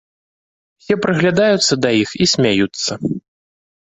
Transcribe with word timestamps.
Усе 0.83 0.95
прыглядаюцца 1.03 1.73
да 1.83 1.89
іх 2.03 2.09
і 2.27 2.29
смяюцца. 2.33 2.91